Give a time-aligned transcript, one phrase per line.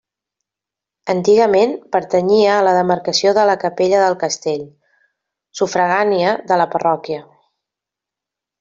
[1.13, 4.65] Antigament pertanyia a la demarcació de la Capella del Castell,
[5.61, 7.23] sufragània de la parròquia.